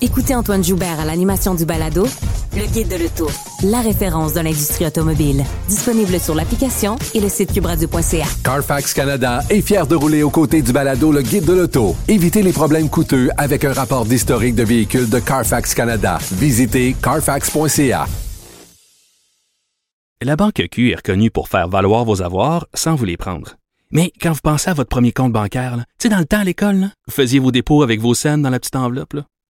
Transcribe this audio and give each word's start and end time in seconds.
Écoutez 0.00 0.32
Antoine 0.34 0.62
Joubert 0.62 1.00
à 1.00 1.04
l'animation 1.04 1.56
du 1.56 1.64
balado 1.64 2.06
Le 2.54 2.72
Guide 2.72 2.86
de 2.88 2.96
l'Auto, 3.02 3.28
la 3.64 3.80
référence 3.80 4.32
de 4.32 4.38
l'industrie 4.40 4.86
automobile. 4.86 5.42
Disponible 5.68 6.20
sur 6.20 6.36
l'application 6.36 6.96
et 7.14 7.20
le 7.20 7.28
site 7.28 7.52
cubradio.ca. 7.52 8.26
Carfax 8.44 8.94
Canada 8.94 9.40
est 9.50 9.60
fier 9.60 9.88
de 9.88 9.96
rouler 9.96 10.22
aux 10.22 10.30
côtés 10.30 10.62
du 10.62 10.72
balado 10.72 11.10
Le 11.10 11.22
Guide 11.22 11.44
de 11.46 11.52
l'Auto. 11.52 11.96
Évitez 12.06 12.42
les 12.42 12.52
problèmes 12.52 12.88
coûteux 12.88 13.30
avec 13.36 13.64
un 13.64 13.72
rapport 13.72 14.04
d'historique 14.04 14.54
de 14.54 14.62
véhicules 14.62 15.08
de 15.10 15.18
Carfax 15.18 15.74
Canada. 15.74 16.18
Visitez 16.32 16.94
carfax.ca. 17.02 18.06
La 20.22 20.36
Banque 20.36 20.62
Q 20.70 20.92
est 20.92 20.96
reconnue 20.96 21.30
pour 21.32 21.48
faire 21.48 21.68
valoir 21.68 22.04
vos 22.04 22.22
avoirs 22.22 22.68
sans 22.72 22.94
vous 22.94 23.04
les 23.04 23.16
prendre. 23.16 23.56
Mais 23.90 24.12
quand 24.20 24.32
vous 24.32 24.40
pensez 24.44 24.70
à 24.70 24.74
votre 24.74 24.90
premier 24.90 25.10
compte 25.12 25.32
bancaire, 25.32 25.76
tu 25.98 26.04
sais, 26.04 26.08
dans 26.08 26.18
le 26.18 26.24
temps 26.24 26.40
à 26.40 26.44
l'école, 26.44 26.76
là, 26.76 26.86
vous 27.08 27.14
faisiez 27.14 27.40
vos 27.40 27.50
dépôts 27.50 27.82
avec 27.82 28.00
vos 28.00 28.14
scènes 28.14 28.42
dans 28.42 28.50
la 28.50 28.60
petite 28.60 28.76
enveloppe. 28.76 29.14
là. 29.14 29.24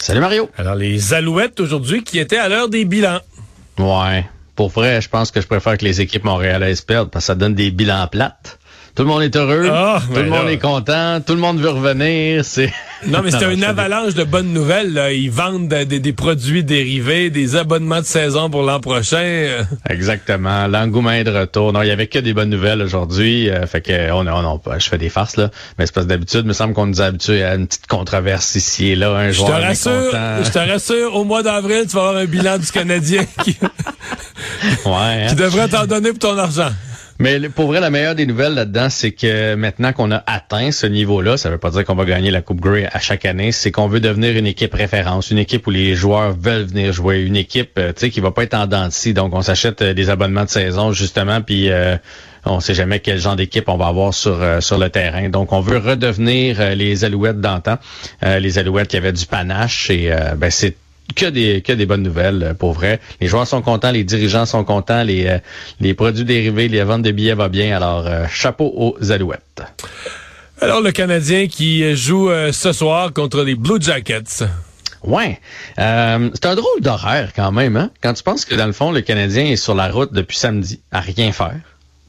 Salut 0.00 0.20
Mario. 0.20 0.48
Alors, 0.56 0.74
les 0.74 1.12
Alouettes 1.14 1.60
aujourd'hui 1.60 2.02
qui 2.02 2.18
étaient 2.18 2.38
à 2.38 2.48
l'heure 2.48 2.68
des 2.68 2.84
bilans. 2.84 3.20
Ouais. 3.78 4.24
Pour 4.56 4.70
vrai, 4.70 5.00
je 5.00 5.08
pense 5.08 5.30
que 5.30 5.40
je 5.40 5.46
préfère 5.46 5.76
que 5.78 5.84
les 5.84 6.00
équipes 6.00 6.24
montréalaises 6.24 6.80
perdent 6.80 7.10
parce 7.10 7.24
que 7.24 7.26
ça 7.28 7.34
donne 7.34 7.54
des 7.54 7.70
bilans 7.70 8.06
plates. 8.08 8.58
Tout 8.94 9.02
le 9.02 9.08
monde 9.08 9.22
est 9.22 9.36
heureux, 9.36 9.68
Ah, 9.72 10.00
tout 10.06 10.12
ben 10.12 10.24
le 10.24 10.30
monde 10.30 10.46
là. 10.46 10.52
est 10.52 10.58
content, 10.58 11.20
tout 11.24 11.34
le 11.34 11.40
monde 11.40 11.60
veut 11.60 11.70
revenir. 11.70 12.44
C'est 12.44 12.72
Non, 13.06 13.20
mais 13.24 13.30
c'était 13.30 13.52
une 13.54 13.64
avalanche 13.64 14.14
de 14.14 14.24
bonnes 14.24 14.52
nouvelles. 14.52 14.92
là. 14.92 15.12
Ils 15.12 15.30
vendent 15.30 15.68
de- 15.68 15.84
des- 15.84 16.00
des 16.00 16.12
produits 16.12 16.62
dérivés, 16.64 17.30
des 17.30 17.56
abonnements 17.56 18.00
de 18.00 18.04
saison 18.06 18.50
pour 18.50 18.62
l'an 18.62 18.78
prochain. 18.80 19.16
Euh, 19.22 19.62
Exactement. 19.88 20.66
L'engouement 20.66 21.12
est 21.12 21.24
de 21.24 21.30
retour. 21.30 21.72
Non, 21.72 21.82
il 21.82 21.88
y 21.88 21.90
avait 21.90 22.08
que 22.08 22.18
des 22.18 22.34
bonnes 22.34 22.50
nouvelles 22.50 22.82
aujourd'hui. 22.82 23.48
euh, 23.48 23.66
fait 23.66 23.80
que 23.80 24.10
on, 24.12 24.26
on, 24.26 24.60
on- 24.66 24.78
je 24.78 24.88
fais 24.88 24.98
des 24.98 25.08
farces 25.08 25.36
là, 25.36 25.50
mais 25.78 25.86
c'est 25.86 25.94
parce 25.94 26.06
que 26.06 26.10
d'habitude, 26.10 26.40
il 26.44 26.48
me 26.48 26.52
semble 26.52 26.74
qu'on 26.74 26.86
nous 26.86 27.00
a 27.00 27.06
habitués 27.06 27.42
à 27.42 27.54
une 27.54 27.66
petite 27.66 27.86
controverse 27.86 28.54
ici 28.54 28.88
et 28.90 28.96
là. 28.96 29.10
Un 29.12 29.30
Je 29.30 29.40
te 29.44 29.50
rassure, 29.50 30.12
je 30.44 30.50
te 30.50 30.58
rassure, 30.58 31.16
au 31.16 31.24
mois 31.24 31.42
d'avril, 31.42 31.84
tu 31.88 31.96
vas 31.96 32.02
avoir 32.08 32.16
un 32.16 32.26
bilan 32.26 32.58
du 32.58 32.66
Canadien 32.70 33.24
qui, 33.44 33.56
Ouais. 34.84 34.92
hein. 34.92 35.26
qui 35.28 35.34
devrait 35.36 35.68
t'en 35.68 35.86
donner 35.86 36.10
pour 36.10 36.18
ton 36.18 36.36
argent. 36.38 36.70
Mais 37.20 37.38
pour 37.50 37.66
vrai, 37.66 37.80
la 37.80 37.90
meilleure 37.90 38.14
des 38.14 38.24
nouvelles 38.24 38.54
là-dedans, 38.54 38.88
c'est 38.88 39.12
que 39.12 39.54
maintenant 39.54 39.92
qu'on 39.92 40.10
a 40.10 40.24
atteint 40.26 40.72
ce 40.72 40.86
niveau-là, 40.86 41.36
ça 41.36 41.50
veut 41.50 41.58
pas 41.58 41.68
dire 41.68 41.84
qu'on 41.84 41.94
va 41.94 42.06
gagner 42.06 42.30
la 42.30 42.40
Coupe 42.40 42.62
Grey 42.62 42.88
à 42.90 42.98
chaque 42.98 43.26
année, 43.26 43.52
c'est 43.52 43.70
qu'on 43.70 43.88
veut 43.88 44.00
devenir 44.00 44.34
une 44.38 44.46
équipe 44.46 44.72
référence, 44.72 45.30
une 45.30 45.36
équipe 45.36 45.66
où 45.66 45.70
les 45.70 45.94
joueurs 45.94 46.32
veulent 46.32 46.64
venir 46.64 46.94
jouer, 46.94 47.20
une 47.20 47.36
équipe, 47.36 47.72
euh, 47.78 47.92
tu 47.92 48.00
sais, 48.00 48.10
qui 48.10 48.20
va 48.20 48.30
pas 48.30 48.44
être 48.44 48.54
en 48.54 48.66
dents. 48.66 48.88
Donc, 49.14 49.34
on 49.34 49.42
s'achète 49.42 49.82
euh, 49.82 49.92
des 49.92 50.08
abonnements 50.08 50.44
de 50.44 50.48
saison, 50.48 50.92
justement, 50.92 51.42
puis 51.42 51.70
euh, 51.70 51.98
on 52.46 52.58
sait 52.60 52.72
jamais 52.72 53.00
quel 53.00 53.18
genre 53.18 53.36
d'équipe 53.36 53.68
on 53.68 53.76
va 53.76 53.88
avoir 53.88 54.14
sur 54.14 54.40
euh, 54.40 54.62
sur 54.62 54.78
le 54.78 54.88
terrain. 54.88 55.28
Donc, 55.28 55.52
on 55.52 55.60
veut 55.60 55.76
redevenir 55.76 56.74
les 56.74 57.04
Alouettes 57.04 57.42
d'antan, 57.42 57.76
les 58.22 58.58
Alouettes 58.58 58.88
qui 58.88 58.96
avaient 58.96 59.12
du 59.12 59.26
panache, 59.26 59.90
et 59.90 60.10
ben 60.38 60.50
c'est 60.50 60.74
que 61.14 61.26
des 61.26 61.60
que 61.62 61.72
des 61.72 61.86
bonnes 61.86 62.02
nouvelles 62.02 62.42
euh, 62.42 62.54
pour 62.54 62.72
vrai. 62.72 63.00
Les 63.20 63.26
joueurs 63.26 63.46
sont 63.46 63.62
contents, 63.62 63.90
les 63.90 64.04
dirigeants 64.04 64.46
sont 64.46 64.64
contents, 64.64 65.02
les 65.02 65.26
euh, 65.26 65.38
les 65.80 65.94
produits 65.94 66.24
dérivés, 66.24 66.68
les 66.68 66.82
ventes 66.84 67.02
de 67.02 67.10
billets 67.10 67.34
va 67.34 67.48
bien. 67.48 67.74
Alors 67.76 68.06
euh, 68.06 68.26
chapeau 68.30 68.72
aux 68.76 69.12
Alouettes. 69.12 69.62
Alors, 70.62 70.82
le 70.82 70.92
Canadien 70.92 71.46
qui 71.46 71.96
joue 71.96 72.28
euh, 72.30 72.52
ce 72.52 72.72
soir 72.72 73.14
contre 73.14 73.42
les 73.42 73.54
Blue 73.54 73.80
Jackets. 73.80 74.44
Ouais, 75.02 75.40
euh, 75.78 76.28
c'est 76.34 76.44
un 76.44 76.54
drôle 76.54 76.82
d'horaire 76.82 77.30
quand 77.34 77.50
même. 77.52 77.76
Hein? 77.78 77.90
Quand 78.02 78.12
tu 78.12 78.22
penses 78.22 78.44
que 78.44 78.54
dans 78.54 78.66
le 78.66 78.72
fond 78.72 78.92
le 78.92 79.00
Canadien 79.00 79.44
est 79.46 79.56
sur 79.56 79.74
la 79.74 79.88
route 79.90 80.12
depuis 80.12 80.36
samedi 80.36 80.80
à 80.92 81.00
rien 81.00 81.32
faire. 81.32 81.56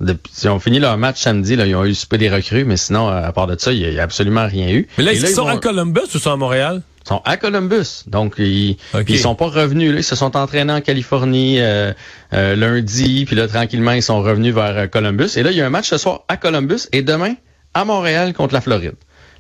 Depuis, 0.02 0.34
ils 0.44 0.50
ont 0.50 0.60
fini 0.60 0.80
leur 0.80 0.98
match 0.98 1.22
samedi, 1.22 1.56
là, 1.56 1.66
ils 1.68 1.76
ont 1.76 1.86
eu 1.86 1.94
super 1.94 2.18
des 2.18 2.28
recrues, 2.30 2.66
mais 2.66 2.76
sinon, 2.76 3.08
à 3.08 3.32
part 3.32 3.46
de 3.46 3.56
ça, 3.58 3.72
il 3.72 3.88
n'y 3.88 4.00
a, 4.00 4.04
absolument 4.04 4.48
rien 4.48 4.70
eu. 4.70 4.88
Mais 4.98 5.04
là, 5.04 5.14
Et 5.14 5.18
ils 5.18 5.28
sont 5.28 5.44
vont- 5.44 5.50
à 5.50 5.58
Columbus 5.58 6.02
ou 6.16 6.18
sont 6.18 6.32
à 6.32 6.36
Montréal? 6.36 6.82
Ils 7.04 7.08
sont 7.10 7.22
à 7.26 7.38
Columbus. 7.38 8.04
Donc, 8.08 8.36
ils, 8.38 8.78
Ok. 8.94 9.06
ils 9.10 9.18
sont 9.20 9.36
pas 9.36 9.48
revenus. 9.48 9.92
Là. 9.92 10.00
Ils 10.00 10.04
se 10.04 10.16
sont 10.16 10.38
entraînés 10.38 10.74
en 10.74 10.82
Californie 10.82 11.58
euh, 11.60 11.94
euh, 12.34 12.56
lundi. 12.56 13.26
Puis 13.26 13.36
là, 13.36 13.48
tranquillement, 13.48 13.92
ils 13.94 14.04
sont 14.04 14.22
revenus 14.22 14.54
vers 14.54 14.78
euh, 14.78 14.88
Columbus. 14.88 15.30
Et 15.36 15.44
là, 15.44 15.52
il 15.52 15.58
y 15.58 15.62
a 15.62 15.66
un 15.66 15.70
match 15.72 15.90
ce 15.90 15.98
soir 15.98 16.22
à 16.28 16.38
Columbus 16.38 16.88
et 16.92 17.02
demain 17.02 17.34
à 17.74 17.86
Montréal 17.86 18.34
contre 18.34 18.54
la 18.54 18.62
Floride. 18.62 18.94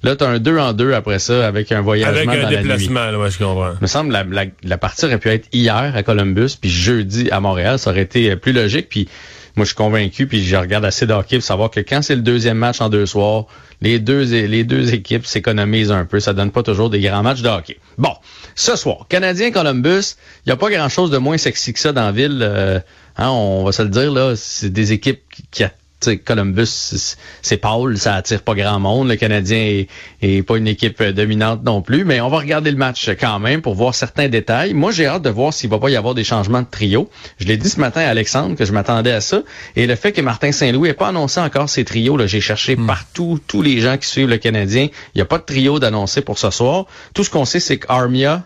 Là, 0.04 0.16
tu 0.16 0.24
as 0.24 0.28
un 0.30 0.40
2 0.40 0.58
en 0.58 0.74
2 0.74 0.94
après 0.94 1.20
ça 1.20 1.46
avec 1.46 1.72
un 1.72 1.82
voyagement 1.82 2.18
Avec 2.18 2.30
un 2.30 2.44
dans 2.44 2.50
la 2.50 2.58
nuit. 2.58 2.64
déplacement, 2.64 3.12
là, 3.12 3.20
ouais, 3.20 3.30
je 3.30 3.38
comprends. 3.38 3.74
Il 3.74 3.82
me 3.84 3.88
semble 3.88 4.12
la, 4.12 4.24
la, 4.24 4.46
la 4.64 4.78
partie 4.80 5.06
aurait 5.06 5.20
pu 5.20 5.30
être 5.30 5.48
hier 5.54 5.94
à 5.96 6.02
Columbus, 6.02 6.58
puis 6.60 6.72
jeudi 6.72 7.30
à 7.30 7.40
Montréal. 7.40 7.78
Ça 7.78 7.92
aurait 7.92 8.02
été 8.02 8.32
euh, 8.32 8.36
plus 8.36 8.52
logique. 8.54 8.90
Puis 8.90 9.08
moi, 9.56 9.66
je 9.66 9.70
suis 9.70 9.76
convaincu, 9.76 10.28
puis 10.28 10.44
je 10.44 10.56
regarde 10.56 10.86
assez 10.86 11.06
de 11.06 11.14
hockey 11.14 11.38
pour 11.38 11.46
savoir 11.46 11.72
que 11.72 11.80
quand 11.80 12.02
c'est 12.02 12.16
le 12.16 12.22
deuxième 12.22 12.58
match 12.58 12.82
en 12.82 12.90
deux 12.90 13.06
soirs, 13.06 13.46
les 13.82 14.00
deux, 14.00 14.94
équipes 14.94 15.26
s'économisent 15.26 15.92
un 15.92 16.06
peu. 16.06 16.20
Ça 16.20 16.34
donne 16.34 16.52
pas 16.52 16.64
toujours 16.64 16.90
des 16.90 17.02
grands 17.02 17.24
matchs 17.24 17.42
de. 17.42 17.50
Bon, 17.98 18.14
ce 18.56 18.76
soir, 18.76 19.08
Canadien-Columbus, 19.10 20.16
il 20.46 20.50
n'y 20.50 20.54
a 20.54 20.58
pas 20.58 20.70
grand-chose 20.70 21.12
de 21.12 21.18
moins 21.18 21.38
sexy 21.38 21.74
que 21.74 21.80
ça 21.80 21.92
dans 21.92 22.06
la 22.06 22.12
ville. 22.12 22.40
euh, 22.42 22.80
hein, 23.18 23.30
on 23.30 23.64
va 23.64 23.72
se 23.72 23.82
le 23.82 23.90
dire, 23.90 24.12
là, 24.12 24.36
c'est 24.36 24.72
des 24.72 24.94
équipes 24.94 25.22
qui, 25.34 25.44
qui 25.50 25.64
a- 26.02 26.06
tu 26.06 26.12
sais, 26.12 26.18
Columbus, 26.18 27.16
c'est- 27.42 27.58
pâle, 27.58 27.98
ça 27.98 28.16
attire 28.16 28.42
pas 28.42 28.56
grand 28.56 28.80
monde. 28.80 29.08
Le 29.10 29.16
Canadien 29.16 29.58
est, 29.58 29.88
est 30.22 30.42
pas 30.44 30.58
une 30.58 30.68
équipe 30.68 31.02
dominante 31.04 31.64
non 31.64 31.82
plus, 31.82 32.06
mais 32.06 32.22
on 32.22 32.30
va 32.30 32.40
regarder 32.40 32.72
le 32.72 32.78
match 32.78 33.10
quand 33.20 33.40
même 33.40 33.62
pour 33.62 33.76
voir 33.76 33.94
certains 33.94 34.28
détails. 34.30 34.74
Moi, 34.74 34.92
j'ai 34.92 35.06
hâte 35.06 35.22
de 35.22 35.30
voir 35.30 35.54
s'il 35.54 35.70
va 35.70 35.78
pas 35.80 35.90
y 35.90 35.96
avoir 35.96 36.16
des 36.16 36.24
changements 36.24 36.62
de 36.62 36.68
trio. 36.70 37.10
Je 37.40 37.46
l'ai 37.46 37.58
dit 37.58 37.70
ce 37.70 37.80
matin 37.80 38.02
à 38.02 38.08
Alexandre 38.10 38.56
que 38.56 38.66
je 38.66 38.72
m'attendais 38.74 39.12
à 39.12 39.22
ça. 39.22 39.44
Et 39.76 39.86
le 39.88 39.96
fait 39.96 40.12
que 40.12 40.22
Martin 40.22 40.52
Saint-Louis 40.52 40.90
n'ait 40.90 40.94
pas 40.94 41.10
annoncé 41.10 41.40
encore 41.40 41.70
ses 41.70 41.86
trios, 41.86 42.18
là, 42.18 42.26
j'ai 42.28 42.42
cherché 42.42 42.76
partout, 42.76 43.40
tous 43.48 43.62
les 43.62 43.80
gens 43.80 43.98
qui 43.98 44.08
suivent 44.08 44.30
le 44.30 44.38
Canadien. 44.38 44.88
Il 45.14 45.18
n'y 45.18 45.22
a 45.22 45.26
pas 45.26 45.38
de 45.38 45.44
trio 45.44 45.80
d'annoncé 45.80 46.22
pour 46.22 46.40
ce 46.40 46.50
soir. 46.50 46.86
Tout 47.14 47.24
ce 47.24 47.30
qu'on 47.30 47.46
sait, 47.46 47.60
c'est 47.60 47.78
qu'Armia, 47.78 48.44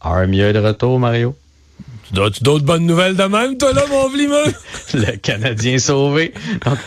Armia 0.00 0.48
est 0.48 0.52
de 0.52 0.58
retour, 0.58 0.98
Mario? 0.98 1.34
D'autres 2.12 2.64
bonnes 2.64 2.86
nouvelles 2.86 3.16
de 3.16 3.24
même, 3.24 3.56
toi, 3.56 3.72
là, 3.72 3.84
mon 3.88 4.08
vlimeux? 4.08 4.52
le 4.94 5.16
Canadien 5.16 5.78
sauvé. 5.78 6.32
Donc, 6.64 6.78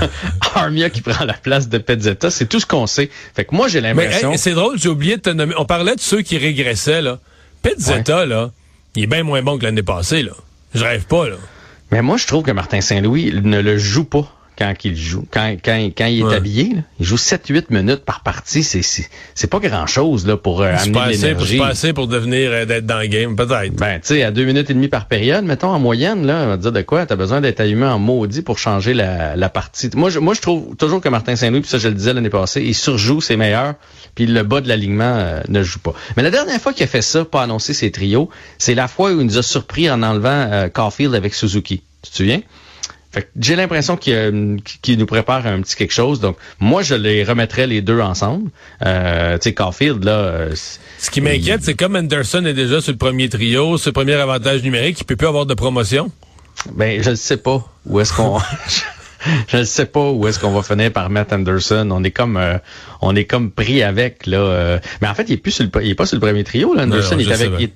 Armia 0.54 0.90
qui 0.90 1.00
prend 1.00 1.24
la 1.24 1.34
place 1.34 1.68
de 1.68 1.78
Pezzetta, 1.78 2.30
c'est 2.30 2.46
tout 2.46 2.60
ce 2.60 2.66
qu'on 2.66 2.86
sait. 2.86 3.10
Fait 3.34 3.44
que 3.44 3.54
moi, 3.54 3.68
j'ai 3.68 3.80
Mais 3.80 3.94
l'impression... 3.94 4.32
hey, 4.32 4.38
c'est 4.38 4.52
drôle, 4.52 4.78
j'ai 4.78 4.88
oublié 4.88 5.16
de 5.16 5.22
te 5.22 5.30
nommer. 5.30 5.54
On 5.58 5.64
parlait 5.64 5.94
de 5.94 6.00
ceux 6.00 6.22
qui 6.22 6.38
régressaient, 6.38 7.02
là. 7.02 7.18
Petzetta, 7.62 8.26
là, 8.26 8.50
il 8.96 9.04
est 9.04 9.06
bien 9.06 9.22
moins 9.22 9.42
bon 9.42 9.58
que 9.58 9.64
l'année 9.64 9.82
passée, 9.82 10.22
là. 10.22 10.32
Je 10.74 10.84
rêve 10.84 11.04
pas, 11.04 11.28
là. 11.28 11.36
Mais 11.90 12.02
moi, 12.02 12.16
je 12.16 12.26
trouve 12.26 12.42
que 12.42 12.50
Martin 12.50 12.80
Saint-Louis 12.80 13.32
ne 13.42 13.60
le 13.60 13.78
joue 13.78 14.04
pas 14.04 14.26
quand 14.58 14.74
il 14.84 14.96
joue. 14.96 15.26
Quand, 15.30 15.56
quand, 15.64 15.90
quand 15.96 16.06
il 16.06 16.20
est 16.20 16.22
Ouais. 16.22 16.34
habillé, 16.34 16.74
là. 16.74 16.82
il 17.00 17.06
joue 17.06 17.16
7-8 17.16 17.66
minutes 17.70 18.04
par 18.04 18.22
partie. 18.22 18.62
C'est, 18.62 18.82
c'est, 18.82 19.08
c'est 19.34 19.46
pas 19.48 19.58
grand-chose 19.58 20.26
là, 20.26 20.36
pour 20.36 20.62
euh, 20.62 20.72
amener 20.76 20.92
pas, 20.92 21.06
de 21.06 21.12
l'énergie. 21.12 21.52
c'est 21.54 21.58
pas 21.58 21.68
assez 21.68 21.92
pour 21.92 22.06
devenir, 22.06 22.50
euh, 22.50 22.64
d'être 22.64 22.86
dans 22.86 23.00
le 23.00 23.06
game, 23.06 23.34
peut-être. 23.34 23.74
Ben, 23.74 24.00
tu 24.00 24.08
sais, 24.08 24.22
à 24.22 24.30
deux 24.30 24.44
minutes 24.44 24.70
et 24.70 24.74
demie 24.74 24.88
par 24.88 25.06
période, 25.08 25.44
mettons, 25.44 25.68
en 25.70 25.78
moyenne, 25.80 26.26
là, 26.26 26.42
on 26.44 26.48
va 26.48 26.56
te 26.56 26.62
dire 26.62 26.72
de 26.72 26.82
quoi? 26.82 27.06
T'as 27.06 27.16
besoin 27.16 27.40
d'être 27.40 27.60
allumé 27.60 27.86
en 27.86 27.98
maudit 27.98 28.42
pour 28.42 28.58
changer 28.58 28.94
la, 28.94 29.36
la 29.36 29.48
partie. 29.48 29.90
Moi 29.94 30.10
je, 30.10 30.18
moi, 30.18 30.34
je 30.34 30.40
trouve 30.40 30.76
toujours 30.76 31.00
que 31.00 31.08
Martin 31.08 31.34
Saint-Louis, 31.36 31.60
puis 31.62 31.70
ça, 31.70 31.78
je 31.78 31.88
le 31.88 31.94
disais 31.94 32.12
l'année 32.12 32.30
passée, 32.30 32.62
il 32.62 32.74
surjoue 32.74 33.20
ses 33.20 33.36
meilleurs, 33.36 33.74
puis 34.14 34.26
le 34.26 34.42
bas 34.42 34.60
de 34.60 34.68
l'alignement 34.68 35.16
euh, 35.16 35.40
ne 35.48 35.62
joue 35.62 35.78
pas. 35.80 35.94
Mais 36.16 36.22
la 36.22 36.30
dernière 36.30 36.60
fois 36.60 36.72
qu'il 36.72 36.84
a 36.84 36.86
fait 36.86 37.02
ça, 37.02 37.24
pas 37.24 37.42
annoncer 37.42 37.74
ses 37.74 37.90
trios, 37.90 38.28
c'est 38.58 38.74
la 38.74 38.86
fois 38.88 39.12
où 39.12 39.20
il 39.20 39.26
nous 39.26 39.38
a 39.38 39.42
surpris 39.42 39.90
en 39.90 40.02
enlevant 40.02 40.28
euh, 40.52 40.68
Caulfield 40.68 41.14
avec 41.14 41.34
Suzuki. 41.34 41.82
Tu 42.02 42.10
te 42.10 42.16
souviens? 42.16 42.40
Fait 43.12 43.22
que 43.22 43.28
j'ai 43.38 43.56
l'impression 43.56 43.96
qu'il 43.96 44.60
qu'il 44.80 44.98
nous 44.98 45.06
prépare 45.06 45.46
un 45.46 45.60
petit 45.60 45.76
quelque 45.76 45.92
chose. 45.92 46.20
Donc, 46.20 46.36
moi, 46.60 46.82
je 46.82 46.94
les 46.94 47.24
remettrais 47.24 47.66
les 47.66 47.82
deux 47.82 48.00
ensemble. 48.00 48.50
Euh, 48.84 49.36
tu 49.36 49.42
sais, 49.50 49.54
Caulfield, 49.54 50.02
là... 50.04 50.12
euh, 50.12 50.54
Ce 50.98 51.10
qui 51.10 51.20
m'inquiète, 51.20 51.62
c'est 51.62 51.74
comme 51.74 51.94
Anderson 51.94 52.44
est 52.46 52.54
déjà 52.54 52.80
sur 52.80 52.92
le 52.92 52.98
premier 52.98 53.28
trio, 53.28 53.76
le 53.76 53.92
premier 53.92 54.14
avantage 54.14 54.62
numérique, 54.62 55.00
il 55.00 55.04
peut 55.04 55.16
plus 55.16 55.26
avoir 55.26 55.44
de 55.44 55.54
promotion. 55.54 56.10
Ben, 56.72 57.02
je 57.02 57.10
ne 57.10 57.14
sais 57.14 57.36
pas 57.36 57.64
où 57.86 58.00
est-ce 58.00 58.12
qu'on 58.14 58.38
je 59.48 59.56
ne 59.58 59.64
sais 59.64 59.86
pas 59.86 60.10
où 60.10 60.26
est-ce 60.28 60.38
qu'on 60.38 60.50
va 60.52 60.62
finir 60.62 60.92
par 60.92 61.10
mettre 61.10 61.34
Anderson. 61.34 61.88
On 61.90 62.02
est 62.04 62.10
comme 62.10 62.36
euh, 62.36 62.58
on 63.00 63.14
est 63.16 63.24
comme 63.24 63.50
pris 63.50 63.82
avec 63.82 64.26
là. 64.26 64.38
euh, 64.38 64.78
mais 65.00 65.08
en 65.08 65.14
fait, 65.14 65.24
il 65.28 65.32
est 65.34 65.36
plus 65.36 65.52
sur 65.52 65.64
le, 65.64 65.84
il 65.84 65.90
est 65.90 65.94
pas 65.94 66.06
sur 66.06 66.16
le 66.16 66.20
premier 66.20 66.44
trio. 66.44 66.74
Là. 66.74 66.82
Anderson 66.84 67.14
non, 67.14 67.20
il 67.20 67.24
je 67.26 67.30
est 67.30 67.34
avec. 67.34 67.48
bien. 67.50 67.58
il 67.60 67.64
est- 67.64 67.72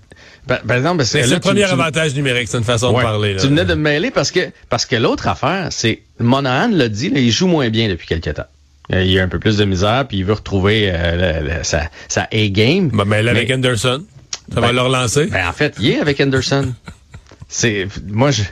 par, 0.46 0.60
par 0.60 0.76
exemple, 0.76 0.98
parce 0.98 1.12
que 1.12 1.22
C'est 1.22 1.34
le 1.34 1.40
premier 1.40 1.64
tu- 1.64 1.70
avantage 1.70 2.14
numérique, 2.14 2.46
c'est 2.48 2.58
une 2.58 2.62
façon 2.64 2.90
Ouais. 2.92 2.98
de 2.98 3.02
parler. 3.02 3.34
là. 3.34 3.40
Tu 3.40 3.48
venais 3.48 3.64
de 3.64 3.74
me 3.74 3.80
mêler 3.82 4.10
parce 4.12 4.30
que 4.30 4.40
parce 4.68 4.86
que 4.86 4.94
l'autre 4.96 5.26
affaire, 5.26 5.68
c'est 5.70 6.02
Monahan 6.20 6.68
l'a 6.72 6.88
dit, 6.88 7.10
là, 7.10 7.18
il 7.18 7.30
joue 7.32 7.48
moins 7.48 7.68
bien 7.68 7.88
depuis 7.88 8.06
quelques 8.06 8.32
temps. 8.34 8.46
Euh, 8.92 9.02
Il 9.02 9.18
a 9.18 9.24
un 9.24 9.28
peu 9.28 9.40
plus 9.40 9.56
de 9.56 9.64
misère, 9.64 10.04
puis 10.08 10.18
il 10.18 10.24
veut 10.24 10.34
retrouver 10.34 10.88
euh, 10.92 11.40
le- 11.42 11.48
le- 11.48 11.64
sa, 11.64 11.90
sa 12.06 12.28
A-game. 12.32 12.90
Ben, 12.90 13.04
mais 13.04 13.22
là, 13.24 13.32
avec 13.32 13.48
Mais- 13.48 13.54
Anderson, 13.56 14.04
ça 14.54 14.60
va 14.60 14.68
Ben, 14.68 14.72
le 14.74 14.82
relancer? 14.82 15.26
Ben, 15.26 15.48
en 15.48 15.52
fait, 15.52 15.74
il 15.80 15.90
est 15.90 15.98
avec 16.00 16.20
Anderson. 16.20 16.72
C'est 17.48 17.86
moi 18.08 18.30
je 18.30 18.42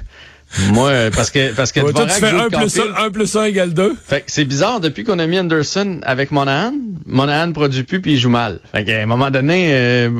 moi 0.73 0.89
euh, 0.91 1.11
parce 1.11 1.31
que 1.31 1.53
parce 1.53 1.73
que 1.73 1.81
Ouais, 1.81 1.93
toi, 1.93 2.06
tu 2.06 2.21
fais 2.21 2.31
joue 2.31 2.37
1 2.37 2.43
le 2.45 2.49
plus 2.49 2.59
Caulfield. 2.59 2.95
1, 2.97 3.05
1 3.05 3.11
plus 3.11 3.37
1 3.37 3.45
égale 3.45 3.75
2. 3.75 3.95
Fait 4.06 4.21
que 4.21 4.25
c'est 4.29 4.45
bizarre 4.45 4.81
depuis 4.81 5.05
qu'on 5.05 5.19
a 5.19 5.27
mis 5.27 5.39
Anderson 5.39 6.01
avec 6.03 6.31
Monahan, 6.31 6.73
Monahan 7.06 7.53
produit 7.53 7.83
plus 7.83 8.01
puis 8.01 8.12
il 8.12 8.19
joue 8.19 8.31
mal. 8.31 8.61
Fait 8.73 8.85
qu'à 8.85 9.03
un 9.03 9.06
moment 9.06 9.31
donné, 9.31 9.75
euh, 9.75 10.11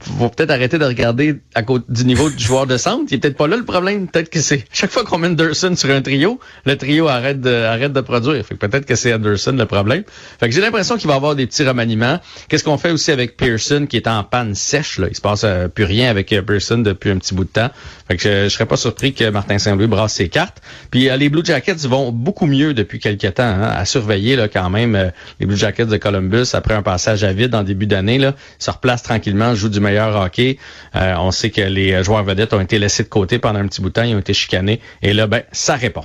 faut 0.00 0.28
peut-être 0.28 0.50
arrêter 0.50 0.78
de 0.78 0.84
regarder 0.84 1.36
à 1.54 1.62
côté 1.62 1.84
du 1.88 2.04
niveau 2.04 2.30
du 2.30 2.42
joueur 2.42 2.66
de 2.66 2.76
centre. 2.76 3.04
Il 3.10 3.14
est 3.14 3.18
peut-être 3.18 3.36
pas 3.36 3.46
là 3.46 3.56
le 3.56 3.64
problème. 3.64 4.08
Peut-être 4.08 4.28
que 4.28 4.40
c'est 4.40 4.64
chaque 4.72 4.90
fois 4.90 5.04
qu'on 5.04 5.18
met 5.18 5.28
Anderson 5.28 5.74
sur 5.76 5.90
un 5.90 6.02
trio, 6.02 6.40
le 6.66 6.76
trio 6.76 7.08
arrête 7.08 7.40
de 7.40 7.52
arrête 7.52 7.92
de 7.92 8.00
produire. 8.00 8.44
Fait 8.44 8.56
que 8.56 8.66
peut-être 8.66 8.86
que 8.86 8.96
c'est 8.96 9.14
Anderson 9.14 9.54
le 9.56 9.66
problème. 9.66 10.02
Fait 10.40 10.48
que 10.48 10.54
j'ai 10.54 10.60
l'impression 10.60 10.96
qu'il 10.96 11.08
va 11.08 11.14
avoir 11.14 11.36
des 11.36 11.46
petits 11.46 11.64
remaniements. 11.64 12.18
Qu'est-ce 12.48 12.64
qu'on 12.64 12.78
fait 12.78 12.90
aussi 12.90 13.12
avec 13.12 13.36
Pearson 13.36 13.86
qui 13.88 13.96
est 13.96 14.08
en 14.08 14.24
panne 14.24 14.54
sèche 14.54 14.98
là? 14.98 15.06
Il 15.10 15.16
se 15.16 15.20
passe 15.20 15.42
euh, 15.44 15.68
plus 15.68 15.84
rien 15.84 16.10
avec 16.10 16.32
euh, 16.32 16.42
Pearson 16.42 16.78
depuis 16.78 17.10
un 17.10 17.18
petit 17.18 17.34
bout 17.34 17.44
de 17.44 17.50
temps. 17.50 17.70
Fait 18.08 18.16
que 18.16 18.22
je, 18.22 18.44
je 18.44 18.48
serais 18.48 18.66
pas 18.66 18.76
surpris 18.76 19.14
que 19.14 19.30
Martin 19.30 19.58
Saint-Louis 19.58 19.86
brasse 19.86 20.14
ses 20.14 20.28
cartes. 20.28 20.60
Puis 20.90 21.08
euh, 21.08 21.16
les 21.16 21.28
Blue 21.28 21.44
Jackets 21.44 21.86
vont 21.86 22.10
beaucoup 22.10 22.46
mieux 22.46 22.74
depuis 22.74 22.98
quelques 22.98 23.34
temps 23.34 23.44
hein, 23.44 23.62
à 23.62 23.84
surveiller 23.84 24.36
quand 24.52 24.70
même 24.70 25.12
les 25.38 25.46
Blue 25.46 25.56
Jackets 25.56 25.86
de 25.86 25.96
Columbus 25.96 26.31
après 26.54 26.74
un 26.74 26.82
passage 26.82 27.24
à 27.24 27.32
vide 27.32 27.54
en 27.54 27.62
début 27.62 27.86
d'année 27.86 28.18
là, 28.18 28.34
se 28.58 28.70
replacent 28.70 29.02
tranquillement, 29.02 29.54
jouent 29.54 29.68
du 29.68 29.80
meilleur 29.80 30.16
hockey. 30.20 30.58
Euh, 30.96 31.14
on 31.18 31.30
sait 31.30 31.50
que 31.50 31.60
les 31.62 31.92
euh, 31.92 32.02
joueurs 32.02 32.24
vedettes 32.24 32.52
ont 32.54 32.60
été 32.60 32.78
laissés 32.78 33.02
de 33.04 33.08
côté 33.08 33.38
pendant 33.38 33.60
un 33.60 33.66
petit 33.66 33.80
bout 33.80 33.88
de 33.88 33.94
temps, 33.94 34.02
ils 34.02 34.14
ont 34.14 34.18
été 34.20 34.34
chicanés 34.34 34.80
et 35.02 35.12
là 35.12 35.26
ben 35.26 35.42
ça 35.52 35.76
répond. 35.76 36.04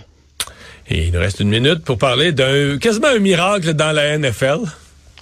Et 0.89 1.07
il 1.07 1.12
nous 1.13 1.19
reste 1.19 1.39
une 1.41 1.50
minute 1.50 1.83
pour 1.83 1.97
parler 1.97 2.31
d'un 2.31 2.77
quasiment 2.77 3.07
un 3.07 3.19
miracle 3.19 3.74
dans 3.74 3.91
la 3.91 4.18
NFL. 4.18 4.59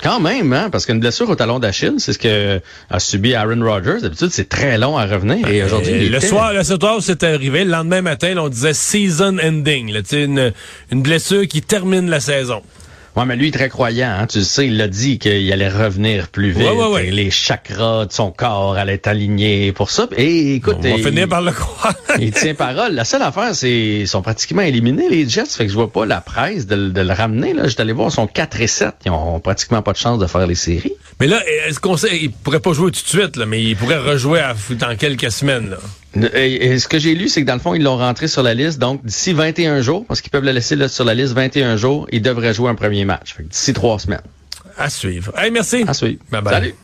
Quand 0.03 0.19
même, 0.19 0.51
hein, 0.51 0.69
parce 0.69 0.85
qu'une 0.85 0.99
blessure 0.99 1.29
au 1.29 1.35
talon 1.35 1.57
d'Achille, 1.57 1.95
c'est 1.99 2.11
ce 2.11 2.19
que 2.19 2.59
a 2.89 2.99
subi 2.99 3.33
Aaron 3.33 3.63
Rodgers. 3.63 4.01
D'habitude, 4.01 4.27
c'est 4.29 4.49
très 4.49 4.77
long 4.77 4.97
à 4.97 5.05
revenir. 5.05 5.47
Et 5.47 5.63
aujourd'hui, 5.63 5.93
Et 5.93 6.03
il 6.05 6.11
le 6.11 6.17
était- 6.17 6.27
soir, 6.27 6.51
le 6.53 6.63
soir 6.63 6.97
où 6.97 7.01
c'est 7.01 7.23
arrivé, 7.23 7.63
le 7.63 7.71
lendemain 7.71 8.01
matin, 8.01 8.33
là, 8.33 8.43
on 8.43 8.49
disait 8.49 8.73
season 8.73 9.37
ending. 9.41 9.93
Là, 9.93 10.01
une, 10.11 10.51
une 10.91 11.01
blessure 11.01 11.47
qui 11.47 11.61
termine 11.61 12.09
la 12.09 12.19
saison. 12.19 12.61
Ouais, 13.15 13.23
mais 13.25 13.35
lui, 13.37 13.49
très 13.51 13.69
croyant. 13.69 14.09
Hein. 14.19 14.27
Tu 14.27 14.39
le 14.39 14.43
sais, 14.43 14.67
il 14.67 14.77
l'a 14.77 14.87
dit 14.89 15.19
qu'il 15.19 15.51
allait 15.53 15.69
revenir 15.69 16.27
plus 16.27 16.51
vite. 16.51 16.63
Ouais, 16.63 16.71
ouais, 16.71 16.87
ouais. 16.87 17.07
Et 17.07 17.11
Les 17.11 17.31
chakras 17.31 18.05
de 18.07 18.11
son 18.11 18.31
corps 18.31 18.75
allaient 18.75 18.95
être 18.95 19.07
alignés 19.07 19.71
pour 19.71 19.89
ça. 19.89 20.07
Et 20.17 20.55
écoute, 20.55 20.75
On 20.79 20.81
va 20.81 20.89
il, 20.89 21.03
finir 21.03 21.27
par 21.29 21.41
le 21.41 21.51
croire. 21.51 21.93
il 22.19 22.31
tient 22.31 22.53
parole. 22.55 22.93
La 22.93 23.05
seule 23.05 23.21
affaire, 23.21 23.55
c'est 23.55 23.71
ils 24.01 24.07
sont 24.07 24.21
pratiquement 24.21 24.63
éliminés, 24.63 25.07
les 25.09 25.27
Jets. 25.29 25.45
Fait 25.45 25.65
que 25.65 25.69
je 25.71 25.75
vois 25.75 25.91
pas 25.91 26.05
la 26.05 26.19
presse 26.21 26.67
de, 26.67 26.75
le- 26.75 26.89
de 26.89 27.01
le 27.01 27.13
ramener. 27.13 27.53
Là. 27.53 27.67
J'étais 27.67 27.81
allé 27.81 27.93
voir, 27.93 28.09
ils 28.09 28.13
sont 28.13 28.27
4 28.27 28.59
et 28.61 28.67
7. 28.67 28.95
Ils 29.05 29.11
ont 29.11 29.39
pratiquement 29.39 29.81
pas 29.81 29.93
de 29.93 29.97
chance 29.97 30.19
de 30.19 30.27
faire 30.27 30.45
les 30.45 30.55
séries. 30.55 30.93
mais 31.19 31.27
là, 31.27 31.41
est-ce 31.67 31.79
qu'on 31.79 31.95
sait, 31.97 32.17
il 32.21 32.31
pourrait 32.31 32.59
pas 32.59 32.73
jouer 32.73 32.91
tout 32.91 33.01
de 33.01 33.07
suite, 33.21 33.37
là, 33.37 33.45
mais 33.45 33.63
il 33.63 33.75
pourrait 33.77 33.97
rejouer 33.99 34.39
à- 34.41 34.55
dans 34.71 34.95
quelques 34.97 35.31
semaines. 35.31 35.69
Là. 35.69 35.77
Et, 36.33 36.67
et 36.67 36.79
ce 36.79 36.87
que 36.87 36.99
j'ai 36.99 37.15
lu, 37.15 37.27
c'est 37.29 37.41
que 37.41 37.47
dans 37.47 37.55
le 37.55 37.59
fond, 37.59 37.73
ils 37.73 37.83
l'ont 37.83 37.97
rentré 37.97 38.27
sur 38.27 38.43
la 38.43 38.53
liste. 38.53 38.79
Donc, 38.79 39.03
d'ici 39.05 39.33
21 39.33 39.81
jours, 39.81 40.05
parce 40.05 40.21
qu'ils 40.21 40.31
peuvent 40.31 40.43
le 40.43 40.51
laisser 40.51 40.75
là, 40.75 40.87
sur 40.87 41.05
la 41.05 41.13
liste 41.13 41.33
21 41.33 41.77
jours, 41.77 42.07
il 42.11 42.21
devrait 42.21 42.53
jouer 42.53 42.69
un 42.69 42.75
premier 42.75 43.05
match. 43.05 43.35
D'ici 43.39 43.73
trois 43.73 43.99
semaines. 43.99 44.21
À 44.77 44.89
suivre. 44.89 45.31
Hey, 45.37 45.51
merci. 45.51 45.83
À 45.87 45.93
suivre. 45.93 46.19
Bye 46.31 46.41
bye. 46.41 46.53
Salut. 46.53 46.75